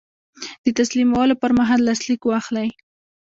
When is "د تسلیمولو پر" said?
0.63-1.51